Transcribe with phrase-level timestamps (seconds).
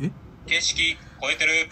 [0.00, 0.10] え？
[0.46, 1.68] 形式超えてる。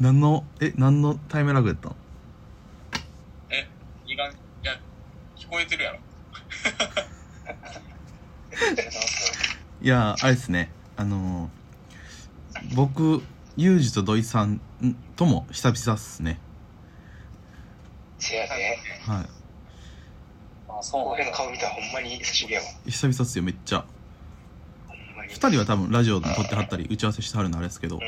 [0.00, 1.96] 何のえ何のタイムラグやったの
[3.50, 3.68] え
[4.06, 4.80] いがんいや
[5.36, 5.98] 聞こえてるやろ。
[9.82, 10.70] いやあれですね。
[10.96, 11.58] あのー
[12.74, 13.22] 僕
[13.56, 14.60] ユージと土井さん
[15.16, 16.40] とも久々っすね。
[18.18, 18.78] せやで。
[19.06, 19.24] は
[20.68, 22.66] あそう俺の顔見たらほんまに久しぶりやわ。
[22.86, 23.84] い久々っすよめっちゃ。
[25.30, 28.02] 2人は多分ラジオ撮ってはったり打ち合わせしてはるのあれですけどうん。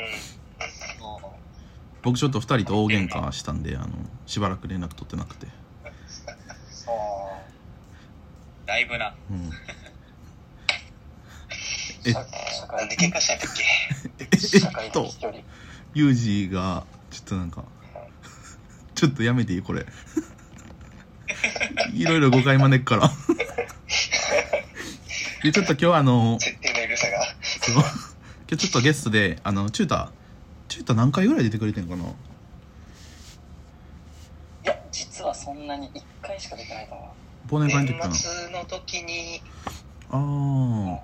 [2.01, 3.89] 僕ちょっと2人と大喧嘩したんであの
[4.25, 5.47] しばらく連絡取ってなくて。
[6.87, 6.91] あ
[8.65, 9.13] だいぶな。
[9.29, 9.49] うん。
[9.49, 9.51] ー
[12.03, 12.13] え
[12.87, 13.63] で喧嘩したんだっけ
[14.83, 15.07] えっと
[15.93, 17.65] ユージがちょっとなんか
[18.95, 19.85] ちょっとやめていいこれ。
[21.93, 23.11] いろいろ誤解招くから。
[25.43, 26.37] でちょっと今日あの
[27.71, 27.83] 今
[28.49, 30.11] 日ちょっとゲストであのチュータ
[30.67, 32.03] チュータ何回ぐらい出てくれてんかな？
[32.03, 32.07] い
[34.63, 37.13] や実はそんなに1回しか出てないと思
[37.61, 38.13] 忘年会の時かな。
[38.13, 39.41] 年末の時に、
[40.09, 40.95] あー。
[40.95, 40.99] う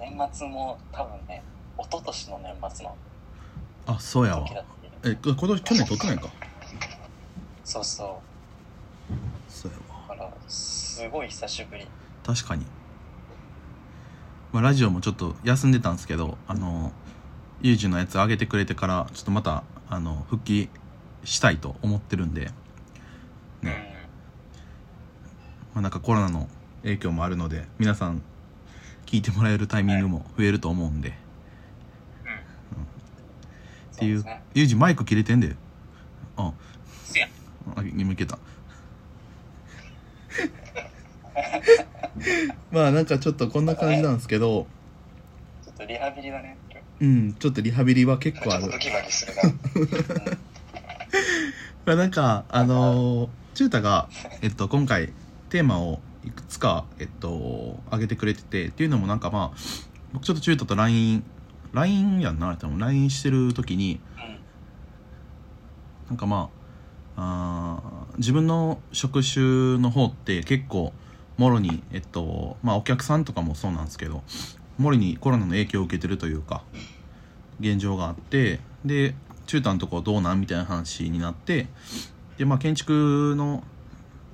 [0.00, 1.42] 年末も多分ね
[1.78, 2.96] 一昨年の年末の
[3.86, 4.46] あそうやわ。
[4.46, 4.64] 時だっ
[5.02, 6.28] てえ今年去年撮ってないか？
[7.64, 8.22] そうそ
[9.48, 10.06] そうやわ。
[10.06, 11.86] うだからすごい久しぶり。
[12.24, 12.66] 確かに、
[14.52, 16.92] まあ、ラジオもちょっと休んでたんですけどあの
[17.60, 20.68] ユージのやつ上げてくれてからちょっとまたあの復帰
[21.24, 22.50] したいと思ってるんで
[23.62, 23.74] うんま
[25.76, 26.48] あ、なんかコロナの
[26.82, 28.22] 影響もあるので皆さん
[29.06, 31.14] 聞いてもらえるタイミングも増えると思うんで、
[33.96, 34.24] っていう
[34.54, 35.56] ユージマイク切れてんで。
[36.36, 36.52] あ。
[37.76, 38.38] あ今いけた
[42.70, 44.66] まあなんかちょっとこんな感じなんですけど
[45.64, 46.56] ちょっとリハビリだね
[47.00, 48.64] うんちょっとリハビリは結構ある。
[51.86, 54.08] まあなんかあのー、チュータが、
[54.42, 55.12] えっと、今回
[55.48, 59.58] テーマをいくつか、えっと、上げてくれててっていうのもなんかまあ
[60.12, 61.22] 僕ちょっとチュータと LINE
[61.72, 64.38] LINE やんな多分 LINE してる時にうん。
[66.08, 66.50] なんかま
[67.16, 70.92] ああー自分の職種の方って結構
[71.38, 74.22] もろにえっとまあお客さんとかもそうなんですけど
[74.76, 76.62] もろにコロナの影響を受けてるというか
[77.60, 79.14] 現状があってで
[79.46, 81.68] 中途のとこどうなんみたいな話になって
[82.36, 83.64] でまあ建築の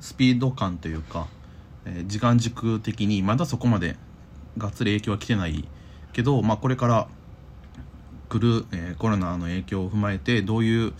[0.00, 1.28] スピード感というか、
[1.86, 3.96] えー時間軸的にまだそこまで
[4.58, 5.66] がっつり影響は来てない
[6.12, 7.08] けど、まあ、これから
[8.28, 10.92] 来る、えーコロナの影響を踏まえてどういう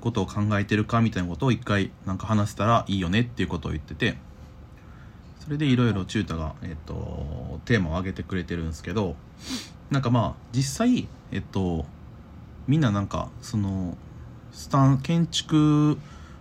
[0.00, 4.16] ことを考えてるかみたいなことを一回なんか話せたらいいよねっていうことを言ってて
[5.44, 9.14] それでいろいろ中太が、えっとテーマを挙げてくれてるんですけど
[9.90, 11.84] なんかまあ実際えっと
[12.66, 13.96] みんななんかその
[14.52, 15.98] スタン建築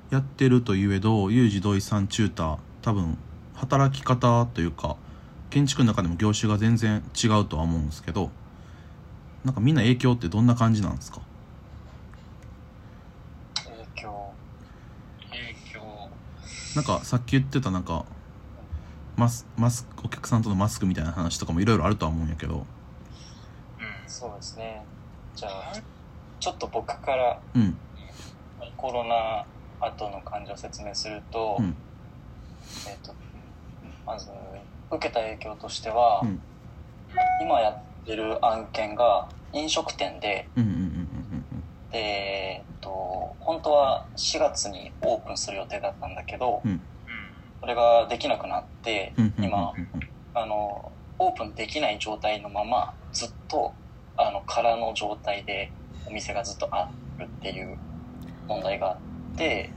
[0.09, 3.17] やってるといえどユージ土井さん中太多分
[3.55, 4.95] 働き方というか
[5.49, 8.31] 建築の中でも業種が全然違うとは思うんですけど
[9.43, 11.19] なんかみんな影響ってどんな感じなんですか？
[13.55, 14.31] 影響。
[15.29, 16.09] 影響。
[16.75, 18.05] なんかさっき言ってたなんか
[19.15, 22.55] マスマスお客さんとのマスクみたいな話とかもいろいろあるとは思うんやけど。
[22.55, 22.65] うん
[24.07, 24.83] そうですね。
[25.35, 25.73] じゃあ
[26.39, 27.77] ちょっと僕からうん。
[28.77, 29.45] コロナ
[29.79, 31.75] 後の感じを説明すると、うん。
[32.87, 33.13] えっ、と
[34.05, 34.29] まず
[34.91, 36.41] 受けた影響としては、うん。
[37.41, 46.71] 今やってる案件が飲食店でうんうんうんうんで、えっと本当は4月にオープンする予定だったんだけど、うん。
[46.71, 46.81] うん
[47.61, 48.72] それができなくなって、
[49.37, 49.87] 今うん
[50.35, 53.73] あのオープンできない状態のままずっと
[54.17, 55.71] あの空の状態で
[56.07, 57.77] お店がずっとあるっていう
[58.47, 58.93] 問題があ
[59.33, 59.71] って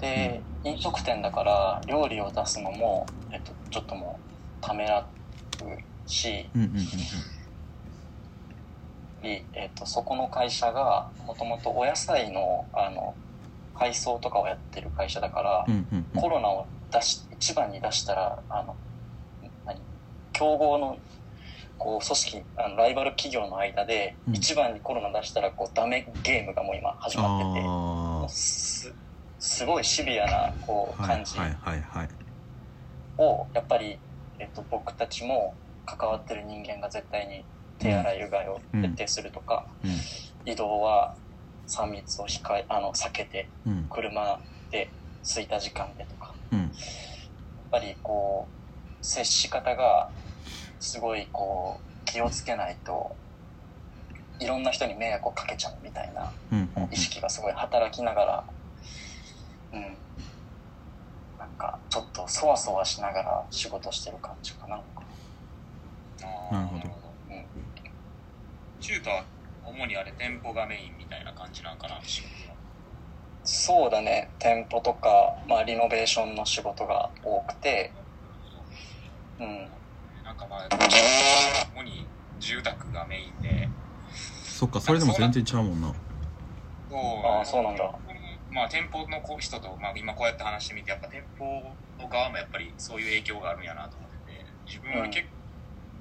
[0.00, 4.18] で飲食店だから料理を出すのも、えっと、ちょっとも
[4.60, 5.04] うためらう
[6.08, 6.48] し、
[9.52, 13.14] えっと、そこの会社がもともとお野菜のあの
[13.74, 15.66] 配送とかをやってる会社だから、
[16.20, 18.76] コロナを出し一番に出したらあの
[19.64, 19.80] 何
[20.32, 20.98] 競合の
[21.78, 24.34] こう組織あのライバル企業の間でうん。
[24.34, 28.94] 一番にコロナ出したらこうダメゲームがもう今始まってて、うす
[29.38, 31.36] すごいシビアなこう感じ
[33.18, 33.98] をやっぱり、
[34.38, 35.54] えっと、僕たちも
[35.84, 37.44] 関わってる人間が絶対に
[37.78, 39.66] 手洗いうがいを徹底するとか、
[40.44, 41.14] 移動は
[41.66, 43.72] 3密を控えあの避けてうん。
[43.72, 44.40] うん車
[44.70, 44.88] で
[45.22, 46.21] 空いた時間でとか
[46.52, 46.60] うん。
[46.60, 46.70] やっ
[47.70, 50.08] ぱりこう接し方が
[50.78, 53.16] すごいこう気をつけないと
[54.38, 56.32] いろんな人に迷惑をかけちゃうみたいな
[56.90, 58.44] 意識がすごい働きながら
[59.72, 59.80] うん。
[61.38, 64.76] なんかちょっとそわそわしながら仕事してる感じかな。
[64.76, 67.14] あーなるほど。
[67.30, 67.46] うん。
[68.78, 69.24] 中途は
[69.64, 72.61] 主にあれ店舗がメインみたいな感じなんかな仕事の
[73.44, 74.30] そうだね。
[74.38, 77.92] 店舗とか、まあ、リノベーションの仕事が多くて。
[79.40, 79.68] うん。
[80.24, 80.68] なんかまあ
[81.74, 82.06] 主に
[82.38, 83.68] 住宅がメインで。
[84.44, 85.88] そっかそれでも全然ちゃうもんな。
[85.88, 87.90] そうああそうなんだ。
[88.50, 91.44] まあ店舗のこう人と、まあ、今こうやって話してみてやっぱ店舗
[91.98, 94.46] の側もやっぱりそういう影響があるんやなと思ってて。
[94.66, 95.34] 自分より結構、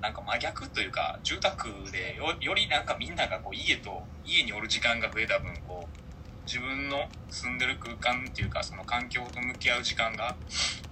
[0.02, 6.11] なんか真逆というか住宅でよよりなんかみんながこう家と家におる時間が増えた分こう
[6.46, 10.36] 自分の住んでる空間っていうかその環境と向き合う時間が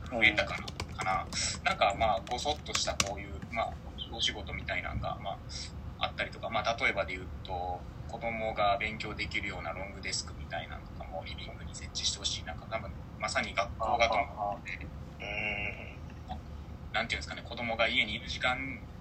[0.10, 1.26] 増えたかな,、かな。
[1.64, 3.74] なんかまあごそっとしたこういう、まあ、
[4.12, 14.88] お仕事みたいなのが、まあ、あったりとか、まあ、例えばで言うと子供が勉強できるようなロングデスクみたいなのとかもリビングに設置してほしいなんか多分まさに学校がと思って
[15.22, 16.94] うん。
[16.94, 18.58] なんていうんですかね子供が家にいる時間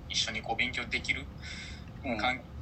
[0.09, 1.25] 一緒にこう勉強できる
[2.05, 2.19] うん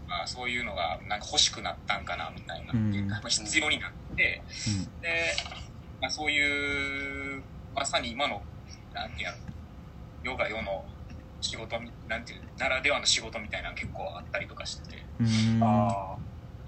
[0.08, 2.92] 環まあ、そういうのがなんか欲しくなったんかなみたいな、うん。
[3.28, 4.42] 必要になって
[5.02, 5.34] で、
[6.00, 7.42] まあ、そういう
[7.74, 8.42] まさに今の
[8.94, 9.34] なんていうの
[10.22, 10.84] 世が世の
[11.40, 15.02] 仕事みなんていうならではの仕事みたいなの結構あったりとかしてて。
[15.20, 15.26] うん。
[15.26, 16.16] うんあ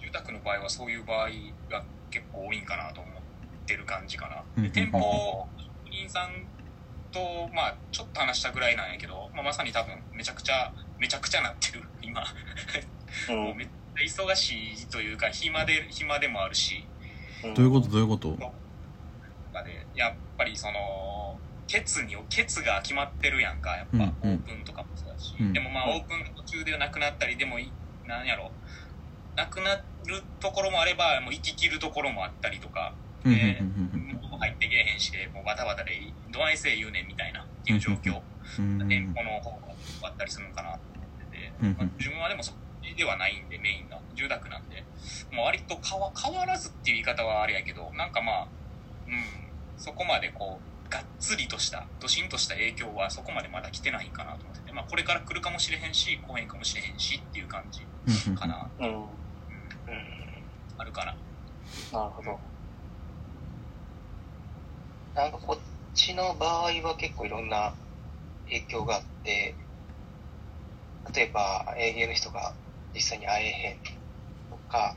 [0.00, 1.28] 住宅の場合はそういう場合
[1.70, 3.14] が結構多いんかなと思っ
[3.66, 4.42] てる感じかな。
[4.56, 4.62] うん。
[4.62, 6.46] で店舗職人さん
[7.12, 12.22] と、まあ、ちょっと話したぐらいなんやけど、まあ、まさに多分めちゃくちゃめちゃくちゃなってる今
[13.28, 16.84] もうめっちゃ忙しいというか暇で暇でもあるし。
[17.44, 17.54] うん。
[17.54, 17.88] どういうこと？
[17.88, 18.30] どういうこと？
[18.32, 18.36] と
[19.52, 24.34] かでやっぱりそのケツにケツが決まってるやんかやっぱ、うんうん。
[24.34, 25.52] オープンとかもそうだし、うん。
[25.52, 25.96] でもまあうん。
[25.96, 27.72] オープンの途中でなくなったりでもい
[28.06, 28.50] なんやろ
[29.36, 29.82] なくなる
[30.40, 32.94] ところもあればもう行き切るところもあったりとか。
[33.24, 34.20] うんうんでうん。
[34.22, 36.00] 物も入ってけえへんしでもうバタバタで
[36.30, 37.42] どないせえ言うねんみたいな。
[37.42, 38.20] っていう状況、
[38.58, 39.74] うんうん店舗の方が
[40.08, 40.78] あったりするのかなっ
[41.30, 41.76] てて、うんうん。
[41.76, 42.58] まあ自分はでもそっち
[42.94, 44.00] ではないんでメインが。
[44.14, 44.84] 住宅なんで。
[45.30, 48.48] もう割と変わ変わらずっていう言い方はあれやけどなんかまあ
[49.06, 49.48] うん。
[49.76, 57.86] そこまでこうがっつりとしたドシンとした影響はそこまでまだ来てないんかなと思ってて、まあ、これから来るかもしれへんし来へんかもしれへんしっていう感じ
[58.28, 58.86] うんかな、うん。
[58.86, 59.08] うん、うん。
[60.78, 61.14] あるかな。
[61.92, 62.40] なるほど。
[65.14, 65.60] なんかこっ
[65.94, 67.74] ちの場合は結構いろんな
[68.46, 69.56] 影響があって、
[71.14, 72.54] 例えば営業の人が
[72.98, 73.76] 実際に会えへん
[74.50, 74.96] とか、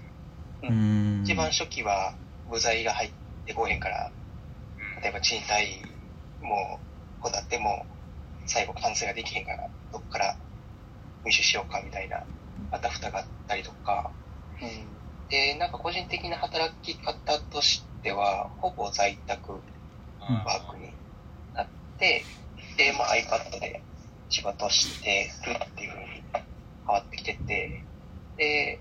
[0.63, 1.21] うん。
[1.24, 2.15] 一番初期は
[2.50, 3.12] 部材が入っ
[3.45, 5.81] てこへんから、うん例えば賃貸
[6.42, 6.80] も
[7.19, 7.86] こだっても
[8.48, 10.36] 最後完成ができへんから、どっから
[11.24, 12.18] 入手しようかみたいな、
[12.71, 14.12] あたふたがあったりとか、
[14.62, 14.97] うん。
[15.30, 20.94] で、なんか個人的な働き方としては、ほぼ在宅ワークに
[21.54, 22.24] なって、
[22.77, 23.86] で、まあ iPad で
[24.30, 26.07] 仕事してるっていう風に
[26.88, 27.86] 変わってきてて、
[28.42, 28.80] で、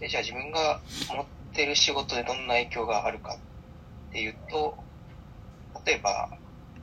[0.00, 0.80] でじゃあ自分が
[1.14, 4.78] 持ってる仕事でどんな影響があるかっていうと、
[5.84, 6.30] 例えば、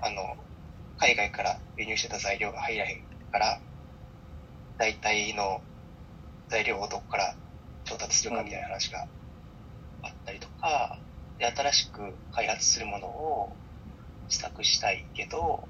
[0.01, 0.37] あの、
[0.99, 3.59] 海外から輸入してた材料が入らへんから、
[4.77, 5.61] 大体の
[6.47, 7.35] 材料をどこから
[7.85, 9.07] 調達するかみたいな話が
[10.03, 10.99] あったりとか、
[11.39, 12.01] で、新しく
[12.33, 13.57] 開発するものを
[14.27, 15.67] 試作したいけど、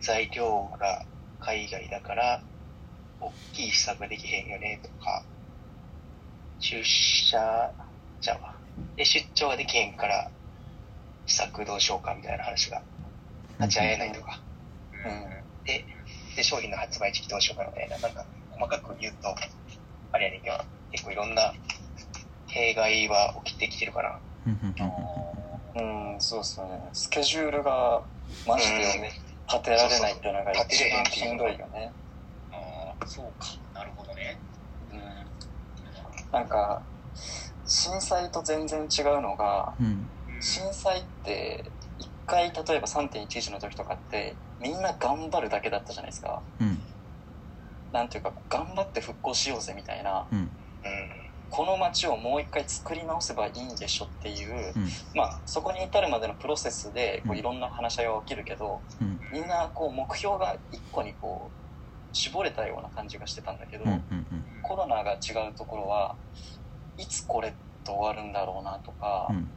[0.00, 1.04] 材料が
[1.38, 2.47] 海外だから、
[3.20, 5.22] 大きい試作ができへんよねとか、
[6.60, 7.72] 出社、
[8.20, 8.54] じゃあ、
[8.96, 10.30] で、出張ができへんから、
[11.26, 12.82] 試作どうしようかみたいな話が
[13.60, 14.40] 立ち会えないとか、
[14.92, 15.84] うんで、
[16.36, 19.34] で、商品の発売時期どうしようかみたいな、なんか、細かく言うと、
[20.12, 20.56] あれやねんけど、
[20.92, 21.52] 結構いろんな
[22.46, 24.18] 弊害は起きてきてるかな。
[24.46, 26.80] うんうんうんうん、そうですよね。
[26.92, 28.02] スケジュールが
[28.46, 29.12] マジで
[29.48, 31.86] 立てられないっていうのが一番しんどいよね。
[31.86, 32.07] ああ
[33.08, 33.46] そうか。
[33.74, 34.42] なるほどね。
[34.90, 35.00] うん。
[36.30, 36.86] なんか、
[37.64, 39.86] 震災と全然違うのが、うん。
[39.86, 40.10] うん
[40.40, 46.44] 震災って、一回例えば3.11の時とかって、みんな頑張るだけだったじゃないですか。
[46.60, 46.84] うん。
[47.90, 50.38] なんていうか、頑張って復興しようぜみたいな、うん。
[50.38, 50.52] うん。
[51.48, 54.88] この街をもう一回作り直せばいいんでしょっていう、うん。
[55.14, 57.38] まあ、そこに至るまでのプロセスでこううん。
[57.38, 59.18] いろんな話し合いは起きるけど、うん。
[59.32, 61.67] みんなこう目標が一個にこう
[62.12, 64.26] 絞れたような感じがしてたんだけど、うんうん
[64.60, 66.14] コロナが違うところは
[66.98, 69.48] いつこれって終わるんだろうなとか、うん。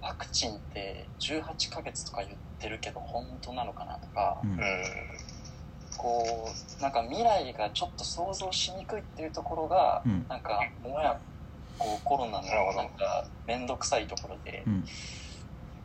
[0.00, 4.50] ワクチンって18ヶ月とか言ってるけど本当なのかなとか、うん。
[4.52, 4.58] うん。
[5.96, 6.48] こ
[6.78, 10.24] うなんか未来がちょっと想像しにくいっていうところが、うん。
[10.28, 11.18] なんかもや
[11.78, 14.84] こうコロナのなんか面倒くさいところで、うん。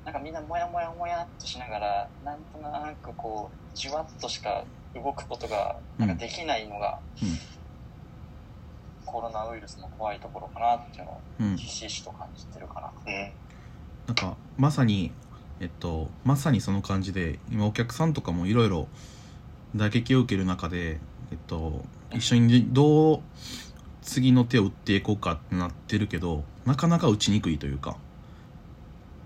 [0.04, 4.64] なんかみんなもやもやもやっとしながらなんとなくこうじわっとしか
[4.96, 7.30] 動くことがなんかできないのが、うん。
[9.06, 11.58] コロナウイルスの怖いところかなっていうのをうん。
[11.58, 12.92] ひしひしと感じてるかな。
[13.06, 13.32] うん。
[14.08, 15.12] なんかまさに
[15.60, 18.88] えっとまさにその感じで今お客さんとかもいろいろ
[19.76, 21.00] 打撃を受ける中で
[21.32, 23.20] えっと一緒にどう
[24.02, 27.98] 次の手を打っていこうかってなってるけどなかなか打ちにくいというか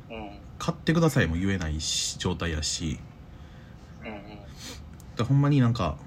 [0.09, 0.31] うん。
[0.57, 2.99] 買ってくださいも言えないし状態やし
[5.19, 5.97] からほんまになんか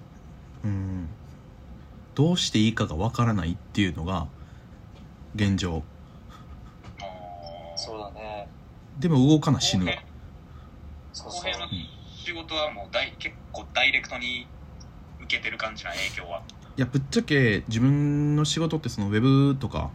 [0.65, 1.07] うん
[2.15, 4.27] どうしていいかがわからないっていうのが
[5.35, 5.83] 現状
[7.77, 8.49] そうだね。
[8.99, 9.87] でも動かな死ぬ
[11.13, 11.59] そうそう公平。
[11.59, 11.67] の
[12.15, 14.47] 仕事はもうダイ結構ダイレクトに
[15.23, 16.43] 受けてる感じな影響は。
[16.77, 19.91] いやぶっちゃけ自分の仕事ってそのウェブとか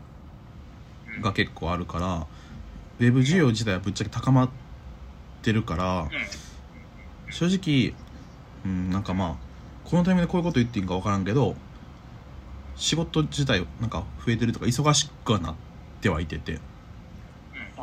[1.15, 2.27] うんが結構あるから
[2.99, 4.49] ウェブ需要自体はぶっちゃけ高まっ
[5.41, 6.09] てるからうん
[7.31, 7.93] 正直
[8.67, 9.35] うんなんかまあ
[9.89, 11.55] このタイミングでこういうこと言っていいんか分からんけど
[12.75, 15.55] 仕事自体なんか増えてるとか忙しくはなっ
[16.01, 16.59] てはいてて
[17.77, 17.81] あ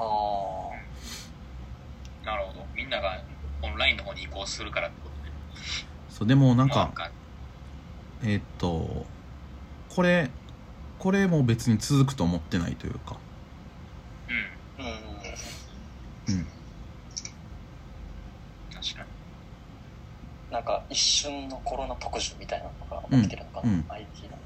[2.24, 2.66] なるほど。
[2.76, 3.18] みんなが
[3.62, 5.32] オンラインの方に移行するからってことね。
[6.10, 7.10] そうでもなんなか
[8.22, 9.06] えーっと
[9.88, 10.28] これ
[10.98, 13.16] これも別に続くと思ってないというか
[14.28, 14.84] うん。
[14.84, 14.88] あ。
[14.88, 16.38] うんうん。
[16.38, 16.46] うん
[18.72, 19.08] 確かに。
[20.50, 23.84] なんか一瞬のコロナ特需みたいなのが起きてるのかな、うんうん。
[23.88, 24.38] IT の。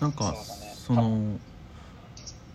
[0.00, 0.12] なん。
[0.12, 1.38] かそねその